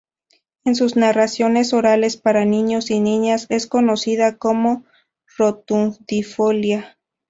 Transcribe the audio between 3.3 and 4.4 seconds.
es conocida